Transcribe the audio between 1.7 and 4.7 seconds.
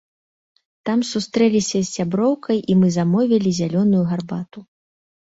з сяброўкай і мы замовілі зялёную гарбату.